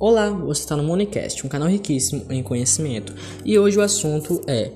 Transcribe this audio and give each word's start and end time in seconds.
Olá, 0.00 0.30
você 0.30 0.60
está 0.60 0.76
no 0.76 0.84
Monicast, 0.84 1.44
um 1.44 1.48
canal 1.48 1.68
riquíssimo 1.68 2.24
em 2.30 2.40
conhecimento. 2.40 3.12
E 3.44 3.58
hoje 3.58 3.76
o 3.78 3.82
assunto 3.82 4.40
é 4.46 4.70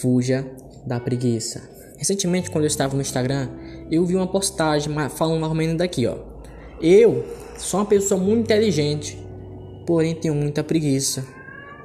Fuja 0.00 0.48
da 0.86 1.00
preguiça. 1.00 1.68
Recentemente, 1.96 2.48
quando 2.48 2.62
eu 2.62 2.68
estava 2.68 2.94
no 2.94 3.00
Instagram, 3.00 3.48
eu 3.90 4.06
vi 4.06 4.14
uma 4.14 4.28
postagem 4.28 4.94
falando 5.10 5.40
mais 5.40 5.50
ou 5.50 5.56
menos 5.56 5.76
daqui, 5.76 6.06
ó. 6.06 6.18
Eu 6.80 7.26
sou 7.58 7.80
uma 7.80 7.86
pessoa 7.86 8.20
muito 8.20 8.42
inteligente, 8.44 9.18
porém 9.84 10.14
tenho 10.14 10.36
muita 10.36 10.62
preguiça. 10.62 11.26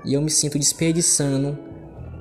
E 0.06 0.14
eu 0.14 0.22
me 0.22 0.30
sinto 0.30 0.60
desperdiçando 0.60 1.58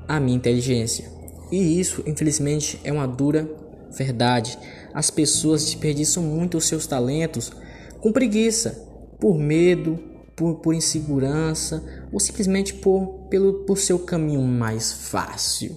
a 0.09 0.19
minha 0.19 0.39
inteligência. 0.39 1.05
E 1.51 1.79
isso, 1.79 2.03
infelizmente, 2.07 2.81
é 2.83 2.91
uma 2.91 3.07
dura 3.07 3.47
verdade. 3.91 4.59
As 4.95 5.11
pessoas 5.11 5.67
desperdiçam 5.67 6.23
muito 6.23 6.57
os 6.57 6.65
seus 6.65 6.87
talentos 6.87 7.53
com 8.01 8.11
preguiça, 8.11 8.89
por 9.21 9.37
medo, 9.37 10.12
por, 10.35 10.57
por 10.57 10.75
insegurança 10.75 11.83
ou 12.13 12.19
simplesmente 12.21 12.75
por, 12.75 13.27
pelo, 13.29 13.65
por 13.65 13.79
seu 13.79 13.99
caminho 13.99 14.43
mais 14.43 14.93
fácil. 14.93 15.77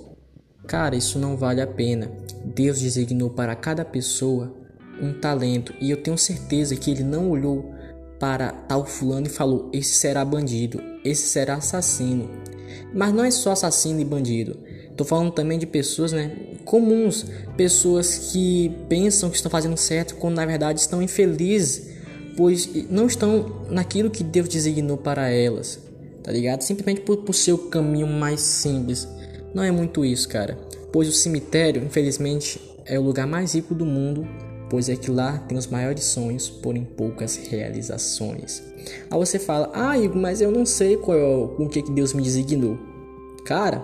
Cara, 0.68 0.96
isso 0.96 1.20
não 1.20 1.38
vale 1.38 1.62
a 1.62 1.68
pena. 1.68 2.12
Deus 2.44 2.80
designou 2.80 3.30
para 3.30 3.56
cada 3.56 3.86
pessoa 3.86 4.54
um 5.02 5.14
talento 5.14 5.74
e 5.80 5.92
eu 5.92 5.98
tenho 5.98 6.18
certeza 6.18 6.76
que 6.76 6.90
ele 6.90 7.04
não 7.04 7.30
olhou 7.30 7.74
para 8.20 8.52
tal 8.52 8.86
fulano 8.86 9.28
e 9.28 9.30
falou: 9.30 9.70
esse 9.74 9.94
será 9.94 10.24
bandido, 10.24 10.82
esse 11.04 11.28
será 11.28 11.56
assassino. 11.56 12.30
Mas 12.94 13.14
não 13.14 13.24
é 13.24 13.32
só 13.32 13.52
assassino 13.52 14.00
e 14.00 14.06
bandido. 14.06 14.58
Tô 14.96 15.04
falando 15.04 15.32
também 15.32 15.60
de 15.60 15.68
pessoas, 15.68 16.14
né, 16.14 16.32
comuns, 16.64 17.26
pessoas 17.58 18.32
que 18.32 18.74
pensam 18.88 19.30
que 19.30 19.36
estão 19.36 19.52
fazendo 19.52 19.76
certo 19.76 20.16
quando 20.16 20.36
na 20.36 20.46
verdade 20.46 20.80
estão 20.80 21.02
infelizes, 21.02 21.95
pois 22.36 22.70
não 22.90 23.08
estão 23.08 23.64
naquilo 23.70 24.10
que 24.10 24.24
Deus 24.24 24.48
designou 24.48 24.98
para 24.98 25.30
elas, 25.30 25.80
tá 26.24 26.32
ligado? 26.32 26.62
Simplesmente 26.62 27.02
por, 27.02 27.18
por 27.18 27.34
seu 27.34 27.58
caminho 27.58 28.08
mais 28.08 28.42
simples. 28.42 29.08
Não 29.54 29.64
é 29.64 29.72
muito 29.72 30.04
isso, 30.04 30.28
cara. 30.28 30.58
Pois 30.92 31.08
o 31.08 31.12
cemitério, 31.12 31.84
infelizmente, 31.84 32.60
é 32.86 33.00
o 33.00 33.02
lugar 33.02 33.26
mais 33.28 33.54
rico 33.54 33.74
do 33.74 33.86
mundo, 33.86 34.28
pois 34.70 34.90
é 34.90 34.96
que 34.96 35.10
lá 35.10 35.38
tem 35.40 35.58
os 35.58 35.68
maiores 35.68 36.04
sonhos, 36.04 36.50
porém 36.50 36.84
poucas 36.84 37.36
realizações. 37.36 38.62
Aí 39.10 39.18
você 39.18 39.40
fala, 39.40 39.72
ah, 39.74 39.98
Igor, 39.98 40.18
mas 40.18 40.42
eu 40.42 40.52
não 40.52 40.66
sei 40.66 40.98
qual 40.98 41.18
é 41.18 41.24
o 41.24 41.70
que, 41.70 41.82
que 41.82 41.92
Deus 41.92 42.14
me 42.14 42.22
designou. 42.22 42.78
Cara, 43.46 43.82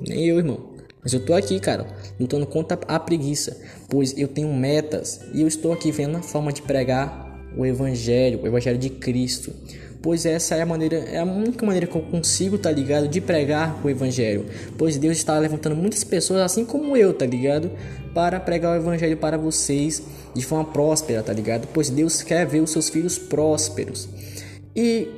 nem 0.00 0.26
eu, 0.26 0.38
irmão. 0.38 0.72
Mas 1.02 1.12
eu 1.12 1.24
tô 1.24 1.34
aqui, 1.34 1.58
cara, 1.58 1.86
lutando 2.18 2.46
contra 2.46 2.78
a 2.86 2.98
preguiça, 2.98 3.60
pois 3.88 4.16
eu 4.16 4.28
tenho 4.28 4.54
metas 4.54 5.20
e 5.34 5.42
eu 5.42 5.48
estou 5.48 5.72
aqui 5.72 5.90
vendo 5.90 6.16
a 6.16 6.22
forma 6.22 6.52
de 6.52 6.62
pregar 6.62 7.21
o 7.56 7.64
evangelho, 7.66 8.40
o 8.42 8.46
evangelho 8.46 8.78
de 8.78 8.90
Cristo. 8.90 9.52
Pois 10.02 10.26
essa 10.26 10.56
é 10.56 10.62
a 10.62 10.66
maneira, 10.66 10.96
é 10.96 11.20
a 11.20 11.24
única 11.24 11.64
maneira 11.64 11.86
que 11.86 11.94
eu 11.94 12.02
consigo, 12.02 12.58
tá 12.58 12.72
ligado, 12.72 13.06
de 13.06 13.20
pregar 13.20 13.80
o 13.84 13.88
evangelho. 13.88 14.46
Pois 14.76 14.96
Deus 14.96 15.16
está 15.16 15.38
levantando 15.38 15.76
muitas 15.76 16.02
pessoas 16.02 16.40
assim 16.40 16.64
como 16.64 16.96
eu, 16.96 17.14
tá 17.14 17.24
ligado, 17.24 17.70
para 18.12 18.40
pregar 18.40 18.72
o 18.72 18.80
evangelho 18.80 19.16
para 19.16 19.38
vocês 19.38 20.02
de 20.34 20.44
forma 20.44 20.64
próspera, 20.64 21.22
tá 21.22 21.32
ligado? 21.32 21.68
Pois 21.72 21.88
Deus 21.88 22.20
quer 22.20 22.44
ver 22.46 22.60
os 22.60 22.70
seus 22.70 22.88
filhos 22.88 23.16
prósperos. 23.16 24.08
E 24.74 25.08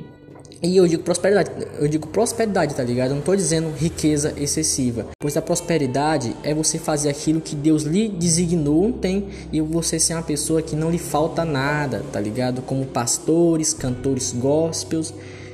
e 0.62 0.76
eu 0.76 0.86
digo 0.86 1.02
prosperidade, 1.02 1.50
eu 1.78 1.88
digo 1.88 2.08
prosperidade, 2.08 2.74
tá 2.74 2.82
ligado? 2.82 3.10
Eu 3.10 3.16
não 3.16 3.22
tô 3.22 3.34
dizendo 3.34 3.70
riqueza 3.76 4.34
excessiva, 4.36 5.06
pois 5.18 5.36
a 5.36 5.42
prosperidade 5.42 6.34
é 6.42 6.54
você 6.54 6.78
fazer 6.78 7.08
aquilo 7.08 7.40
que 7.40 7.54
Deus 7.54 7.82
lhe 7.82 8.08
designou 8.08 8.92
tem 8.92 9.28
e 9.52 9.60
você 9.60 9.98
ser 9.98 10.14
uma 10.14 10.22
pessoa 10.22 10.62
que 10.62 10.76
não 10.76 10.90
lhe 10.90 10.98
falta 10.98 11.44
nada, 11.44 12.02
tá 12.12 12.20
ligado? 12.20 12.62
Como 12.62 12.86
pastores, 12.86 13.72
cantores 13.72 14.32
gospels 14.32 15.12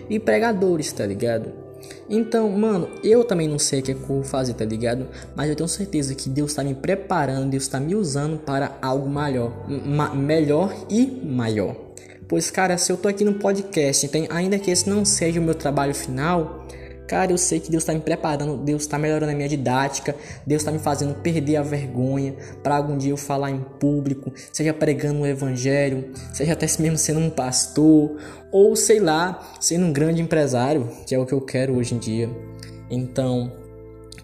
e 0.09 0.19
pregadores, 0.19 0.93
tá 0.93 1.06
ligado? 1.06 1.50
Então, 2.09 2.50
mano, 2.50 2.88
eu 3.05 3.22
também 3.22 3.47
não 3.47 3.59
sei 3.59 3.78
o 3.78 3.82
que, 3.84 3.93
é 3.93 3.94
eu 3.94 3.99
vou 3.99 4.25
fazer, 4.25 4.55
tá 4.55 4.65
ligado? 4.65 5.06
Mas 5.37 5.49
eu 5.49 5.55
tenho 5.55 5.69
certeza 5.69 6.12
que 6.15 6.28
Deus 6.28 6.50
está 6.50 6.65
me 6.65 6.75
preparando, 6.75 7.50
Deus 7.50 7.62
está 7.62 7.78
me 7.78 7.94
usando 7.94 8.37
para 8.38 8.77
algo 8.82 9.09
maior, 9.09 9.53
melhor 10.15 10.75
e 10.91 11.06
maior. 11.06 11.90
Pois, 12.31 12.49
cara, 12.49 12.79
se 12.79 12.93
eu 12.93 12.97
tô 12.97 13.09
aqui 13.09 13.25
no 13.25 13.35
podcast, 13.35 14.07
então, 14.07 14.25
ainda 14.31 14.57
que 14.57 14.71
esse 14.71 14.89
não 14.89 15.05
seja 15.05 15.41
o 15.41 15.43
meu 15.43 15.53
trabalho 15.53 15.93
final, 15.93 16.65
cara, 17.09 17.33
eu 17.33 17.37
sei 17.37 17.59
que 17.59 17.69
Deus 17.69 17.83
está 17.83 17.93
me 17.93 17.99
preparando, 17.99 18.57
Deus 18.57 18.83
está 18.83 18.97
melhorando 18.97 19.33
a 19.33 19.35
minha 19.35 19.49
didática, 19.49 20.15
Deus 20.47 20.63
está 20.63 20.71
me 20.71 20.79
fazendo 20.79 21.13
perder 21.17 21.57
a 21.57 21.63
vergonha 21.63 22.37
para 22.63 22.77
algum 22.77 22.97
dia 22.97 23.11
eu 23.11 23.17
falar 23.17 23.51
em 23.51 23.59
público, 23.81 24.33
seja 24.53 24.73
pregando 24.73 25.23
o 25.23 25.27
evangelho, 25.27 26.13
seja 26.33 26.53
até 26.53 26.67
mesmo 26.79 26.99
sendo 26.99 27.19
um 27.19 27.31
pastor, 27.31 28.17
ou 28.53 28.77
sei 28.77 29.01
lá, 29.01 29.57
sendo 29.61 29.87
um 29.87 29.93
grande 29.93 30.23
empresário, 30.23 30.89
que 31.05 31.12
é 31.12 31.19
o 31.19 31.27
que 31.27 31.33
eu 31.33 31.41
quero 31.41 31.75
hoje 31.75 31.97
em 31.97 31.99
dia. 31.99 32.31
Então, 32.89 33.53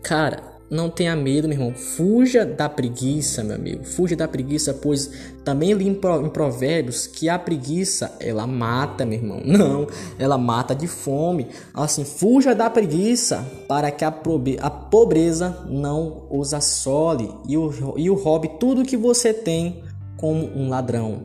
cara, 0.01 0.56
não 0.69 0.91
tenha 0.91 1.15
medo, 1.15 1.49
meu 1.49 1.57
irmão. 1.57 1.75
Fuja 1.75 2.45
da 2.45 2.69
preguiça, 2.69 3.45
meu 3.45 3.55
amigo. 3.55 3.85
Fuja 3.85 4.17
da 4.17 4.27
preguiça, 4.27 4.75
pois 4.75 5.11
também 5.45 5.73
li 5.73 5.87
em 5.87 5.95
Provérbios 5.95 7.07
que 7.07 7.29
a 7.29 7.39
preguiça, 7.39 8.17
ela 8.19 8.47
mata, 8.47 9.07
meu 9.07 9.19
irmão. 9.19 9.41
Não, 9.47 9.87
ela 10.19 10.37
mata 10.37 10.75
de 10.75 10.87
fome. 10.87 11.49
Assim, 11.73 12.05
fuja 12.05 12.55
da 12.55 12.69
preguiça 12.69 13.47
para 13.69 13.91
que 13.91 14.05
a, 14.05 14.11
pobreza 14.11 15.65
não 15.69 16.27
os 16.31 16.53
assole 16.53 17.33
e 17.49 17.57
o, 17.57 17.95
e 17.97 18.11
o 18.11 18.15
roube 18.15 18.49
tudo 18.59 18.85
que 18.85 18.97
você 18.97 19.33
tem 19.33 19.83
como 20.17 20.47
um 20.57 20.69
ladrão. 20.69 21.23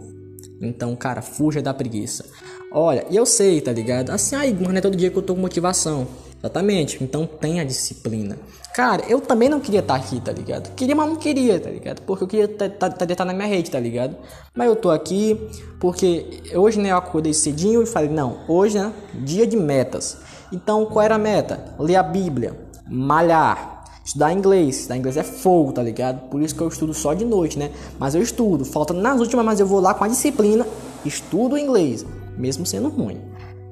Então, 0.61 0.95
cara, 0.95 1.21
fuja 1.21 1.61
da 1.61 1.73
preguiça. 1.73 2.25
Olha, 2.73 3.05
eu 3.11 3.25
sei, 3.25 3.59
tá 3.59 3.73
ligado? 3.73 4.11
Assim, 4.11 4.33
aí, 4.33 4.53
mas 4.53 4.69
não 4.69 4.77
é 4.77 4.81
todo 4.81 4.95
dia 4.95 5.11
que 5.11 5.17
eu 5.17 5.21
tô 5.21 5.35
com 5.35 5.41
motivação. 5.41 6.07
Exatamente. 6.39 7.03
Então 7.03 7.27
tenha 7.27 7.65
disciplina. 7.65 8.37
Cara, 8.73 9.03
eu 9.09 9.19
também 9.19 9.49
não 9.49 9.59
queria 9.59 9.81
estar 9.81 9.99
tá 9.99 9.99
aqui, 9.99 10.21
tá 10.21 10.31
ligado? 10.31 10.73
Queria, 10.73 10.95
mas 10.95 11.09
não 11.09 11.17
queria, 11.17 11.59
tá 11.59 11.69
ligado? 11.69 12.01
Porque 12.03 12.23
eu 12.23 12.27
queria 12.27 12.45
estar 12.45 12.69
tá, 12.69 12.89
tá, 12.89 13.05
tá 13.05 13.25
na 13.25 13.33
minha 13.33 13.47
rede, 13.47 13.69
tá 13.69 13.79
ligado? 13.79 14.15
Mas 14.55 14.67
eu 14.67 14.75
tô 14.77 14.89
aqui 14.89 15.37
porque 15.81 16.41
hoje, 16.55 16.79
né, 16.79 16.91
eu 16.91 16.97
acordei 16.97 17.33
cedinho 17.33 17.83
e 17.83 17.85
falei, 17.85 18.09
não, 18.09 18.39
hoje, 18.47 18.79
né, 18.79 18.93
dia 19.13 19.45
de 19.45 19.57
metas. 19.57 20.17
Então, 20.51 20.85
qual 20.85 21.03
era 21.03 21.15
a 21.15 21.19
meta? 21.19 21.75
Ler 21.77 21.97
a 21.97 22.03
Bíblia, 22.03 22.57
malhar, 22.87 23.83
estudar 24.03 24.31
inglês. 24.31 24.77
Estudar 24.77 24.97
inglês 24.97 25.17
é 25.17 25.23
fogo, 25.23 25.73
tá 25.73 25.83
ligado? 25.83 26.29
Por 26.29 26.41
isso 26.41 26.55
que 26.55 26.61
eu 26.61 26.69
estudo 26.69 26.93
só 26.93 27.13
de 27.13 27.25
noite, 27.25 27.59
né? 27.59 27.71
Mas 27.99 28.15
eu 28.15 28.21
estudo, 28.21 28.63
falta 28.63 28.93
nas 28.93 29.19
últimas, 29.19 29.45
mas 29.45 29.59
eu 29.59 29.67
vou 29.67 29.81
lá 29.81 29.93
com 29.93 30.05
a 30.05 30.07
disciplina, 30.07 30.65
estudo 31.05 31.57
inglês, 31.57 32.05
mesmo 32.37 32.65
sendo 32.65 32.89
ruim. 32.89 33.21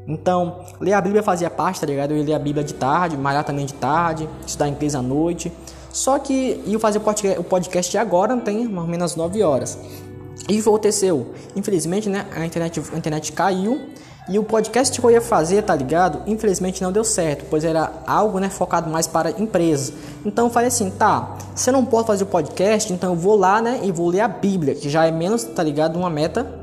Então, 0.08 0.62
ler 0.82 0.94
a 0.94 1.02
Bíblia 1.02 1.22
fazia 1.22 1.50
parte, 1.50 1.80
tá 1.80 1.86
ligado? 1.86 2.12
Eu 2.12 2.18
ia 2.18 2.24
ler 2.24 2.34
a 2.34 2.40
Bíblia 2.40 2.64
de 2.64 2.74
tarde, 2.74 3.16
malhar 3.16 3.44
também 3.44 3.66
de 3.66 3.76
tarde, 3.76 4.28
estudar 4.46 4.68
inglês 4.68 4.96
à 4.96 5.02
noite. 5.02 5.52
Só 5.92 6.18
que 6.18 6.64
eu 6.68 6.80
fazer 6.80 7.00
o 7.38 7.44
podcast 7.44 7.98
agora, 7.98 8.36
não 8.36 8.42
tem 8.42 8.68
mais 8.68 8.86
ou 8.86 8.88
menos 8.88 9.16
9 9.16 9.44
horas. 9.44 9.78
E 10.48 10.60
aconteceu? 10.60 11.34
Infelizmente, 11.56 12.10
né, 12.10 12.26
a 12.36 12.44
internet, 12.44 12.82
a 12.92 12.98
internet 12.98 13.32
caiu 13.34 13.90
e 14.28 14.38
o 14.38 14.44
podcast 14.44 15.00
que 15.00 15.06
eu 15.06 15.12
ia 15.12 15.22
fazer, 15.22 15.64
tá 15.64 15.76
ligado? 15.76 16.22
Infelizmente 16.28 16.82
não 16.82 16.92
deu 16.92 17.04
certo, 17.04 17.46
pois 17.50 17.64
era 17.64 17.92
algo, 18.06 18.40
né, 18.40 18.50
focado 18.50 18.90
mais 18.90 19.06
para 19.08 19.32
empresas. 19.32 19.94
Então 20.26 20.48
eu 20.48 20.52
falei 20.52 20.68
assim, 20.68 20.90
tá, 20.92 21.38
se 21.56 21.70
eu 21.70 21.74
não 21.74 21.86
posso 21.86 22.06
fazer 22.08 22.24
o 22.24 22.28
podcast, 22.28 22.92
então 22.94 23.12
eu 23.12 23.16
vou 23.16 23.36
lá, 23.36 23.62
né, 23.62 23.80
e 23.84 23.92
vou 23.92 24.08
ler 24.08 24.22
a 24.22 24.28
Bíblia, 24.28 24.76
que 24.76 24.90
já 24.90 25.06
é 25.06 25.12
menos, 25.12 25.44
tá 25.44 25.64
ligado, 25.64 25.98
uma 25.98 26.10
meta 26.10 26.59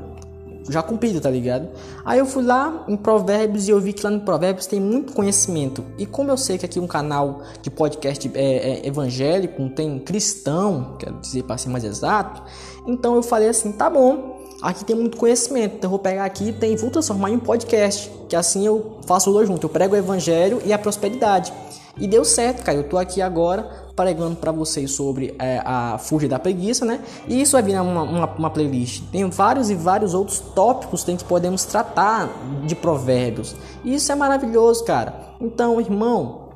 já 0.69 0.81
cumprido, 0.81 1.19
tá 1.19 1.29
ligado? 1.29 1.67
Aí 2.05 2.19
eu 2.19 2.25
fui 2.25 2.43
lá 2.43 2.85
em 2.87 2.95
Provérbios 2.95 3.67
e 3.67 3.71
eu 3.71 3.79
vi 3.79 3.93
que 3.93 4.03
lá 4.03 4.09
no 4.09 4.21
Provérbios 4.21 4.65
tem 4.65 4.79
muito 4.79 5.13
conhecimento. 5.13 5.83
E 5.97 6.05
como 6.05 6.31
eu 6.31 6.37
sei 6.37 6.57
que 6.57 6.65
aqui 6.65 6.79
é 6.79 6.81
um 6.81 6.87
canal 6.87 7.41
de 7.61 7.69
podcast 7.69 8.29
é, 8.33 8.41
é 8.41 8.87
evangélico, 8.87 9.67
tem 9.69 9.99
cristão, 9.99 10.95
quero 10.99 11.19
dizer 11.19 11.43
para 11.43 11.57
ser 11.57 11.69
mais 11.69 11.83
exato, 11.83 12.41
então 12.85 13.15
eu 13.15 13.23
falei 13.23 13.49
assim, 13.49 13.71
tá 13.71 13.89
bom, 13.89 14.37
aqui 14.61 14.83
tem 14.83 14.95
muito 14.95 15.17
conhecimento, 15.17 15.75
então 15.75 15.87
eu 15.87 15.91
vou 15.91 15.99
pegar 15.99 16.25
aqui 16.25 16.55
e 16.61 16.75
vou 16.75 16.89
transformar 16.89 17.29
em 17.29 17.35
um 17.35 17.39
podcast, 17.39 18.11
que 18.29 18.35
assim 18.35 18.65
eu 18.65 18.97
faço 19.05 19.29
os 19.29 19.35
dois 19.35 19.47
juntos, 19.47 19.63
eu 19.63 19.69
prego 19.69 19.93
o 19.93 19.97
evangelho 19.97 20.61
e 20.65 20.73
a 20.73 20.77
prosperidade. 20.77 21.53
E 21.99 22.07
deu 22.07 22.23
certo, 22.23 22.63
cara. 22.63 22.77
Eu 22.77 22.83
tô 22.83 22.97
aqui 22.97 23.21
agora 23.21 23.87
pregando 23.95 24.35
para 24.35 24.51
vocês 24.51 24.91
sobre 24.91 25.35
é, 25.39 25.59
a 25.65 25.97
fuga 25.97 26.27
da 26.27 26.37
preguiça, 26.37 26.85
né? 26.85 27.01
E 27.27 27.41
isso 27.41 27.53
vai 27.53 27.63
vir 27.63 27.81
uma, 27.81 28.03
uma, 28.03 28.25
uma, 28.27 28.49
playlist. 28.49 29.03
Tem 29.11 29.27
vários 29.29 29.69
e 29.69 29.75
vários 29.75 30.13
outros 30.13 30.39
tópicos 30.39 31.03
que 31.03 31.23
podemos 31.23 31.65
tratar 31.65 32.29
de 32.65 32.75
provérbios. 32.75 33.55
E 33.83 33.95
isso 33.95 34.11
é 34.11 34.15
maravilhoso, 34.15 34.83
cara. 34.85 35.15
Então, 35.41 35.81
irmão, 35.81 36.49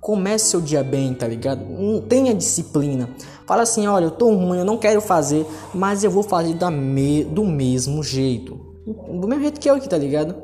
comece 0.00 0.50
seu 0.50 0.60
dia 0.60 0.82
bem, 0.82 1.14
tá 1.14 1.26
ligado? 1.26 1.64
Tenha 2.08 2.34
disciplina. 2.34 3.10
Fala 3.46 3.62
assim, 3.62 3.86
olha, 3.86 4.04
eu 4.04 4.10
tô 4.10 4.32
ruim, 4.34 4.58
eu 4.58 4.64
não 4.64 4.76
quero 4.76 5.00
fazer, 5.00 5.46
mas 5.72 6.02
eu 6.02 6.10
vou 6.10 6.22
fazer 6.22 6.54
da 6.54 6.70
me 6.70 7.22
do 7.22 7.44
mesmo 7.44 8.02
jeito. 8.02 8.58
Do 8.86 9.26
mesmo 9.26 9.42
jeito 9.42 9.60
que 9.60 9.68
eu 9.68 9.74
aqui, 9.74 9.88
tá 9.88 9.98
ligado? 9.98 10.34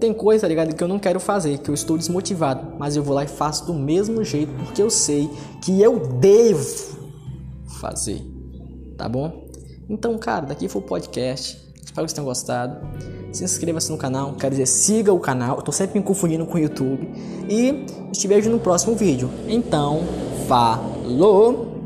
Tem 0.00 0.12
coisa, 0.14 0.42
tá 0.42 0.48
ligado, 0.48 0.74
que 0.74 0.82
eu 0.82 0.88
não 0.88 0.98
quero 0.98 1.18
fazer, 1.18 1.58
que 1.58 1.68
eu 1.68 1.74
estou 1.74 1.98
desmotivado, 1.98 2.76
mas 2.78 2.96
eu 2.96 3.02
vou 3.02 3.14
lá 3.14 3.24
e 3.24 3.28
faço 3.28 3.66
do 3.66 3.74
mesmo 3.74 4.22
jeito 4.22 4.52
porque 4.54 4.80
eu 4.80 4.90
sei 4.90 5.28
que 5.62 5.82
eu 5.82 5.98
devo 5.98 6.96
fazer. 7.80 8.22
Tá 8.96 9.08
bom? 9.08 9.46
Então, 9.88 10.16
cara, 10.18 10.46
daqui 10.46 10.68
foi 10.68 10.82
o 10.82 10.84
podcast. 10.84 11.68
Espero 11.82 12.06
que 12.06 12.12
vocês 12.12 12.12
tenham 12.12 12.26
gostado. 12.26 12.86
se 13.32 13.42
inscreva-se 13.42 13.90
no 13.90 13.96
canal, 13.96 14.34
quero 14.34 14.50
dizer, 14.50 14.66
siga 14.66 15.12
o 15.12 15.18
canal, 15.18 15.56
eu 15.56 15.62
tô 15.62 15.72
sempre 15.72 15.98
me 15.98 16.04
confundindo 16.04 16.46
com 16.46 16.56
o 16.56 16.58
YouTube. 16.58 17.08
E 17.48 17.86
te 18.12 18.28
vejo 18.28 18.50
no 18.50 18.58
próximo 18.58 18.94
vídeo. 18.94 19.30
Então, 19.48 20.02
falou! 20.46 21.77